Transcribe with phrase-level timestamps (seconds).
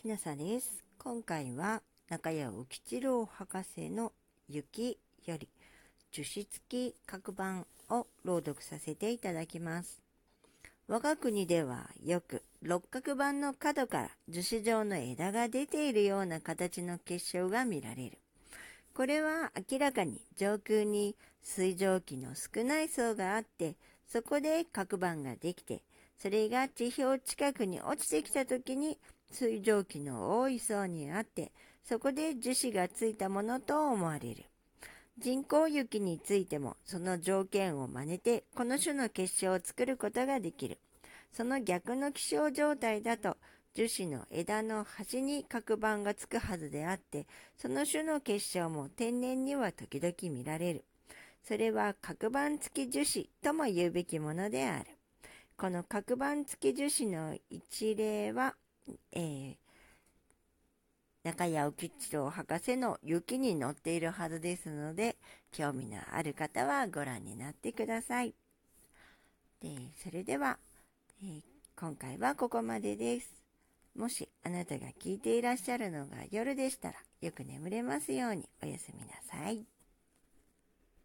[0.00, 0.82] きなさです。
[0.98, 4.12] 今回は中谷浮吉郎博士の
[4.48, 5.46] 雪より
[6.10, 10.00] 樹脂付き角板を朗読させていただきます。
[10.88, 18.18] 我が国ではよく六角板の角から樹脂状の枝が出ているような形の結晶が見られる。
[18.94, 23.74] これは明らかに上空に水蒸気の少ない層があって、
[24.08, 25.82] そこで角板ができて、
[26.20, 28.98] それが地表近くに落ちてきた時に
[29.30, 31.50] 水蒸気の多い層にあって、
[31.82, 34.44] そこで樹脂がついたものと思われる。
[35.16, 40.78] 人工雪についてもその条件を真似てこの種の結晶を作ることができる。
[41.32, 43.38] その逆の気象状態だと
[43.74, 50.84] 樹脂の枝の端に角板がつくはずであって、その種の結晶も天然には時々見られる。
[51.42, 54.99] それは角板付き樹脂とも言うべきものである。
[55.60, 58.54] この角板付き樹脂の一例は、
[59.12, 59.56] えー、
[61.22, 65.18] 中谷浮吉郎博士の雪に乗っているはずですので、
[65.52, 68.34] 興味のある方はご覧になってください。
[69.60, 69.68] で
[70.02, 70.56] それでは、
[71.22, 71.42] えー、
[71.78, 73.30] 今回はここまでです。
[73.94, 79.66] もしあなたが聞いていらっしゃるのが夜でしたら、よく眠れますようにおやすみなさい。